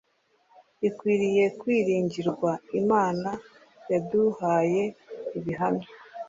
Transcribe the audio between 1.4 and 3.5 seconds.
kwiringirwa Imana